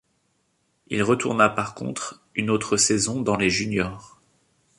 [0.87, 4.19] Il retourna par contre une autre saison dans les juniors.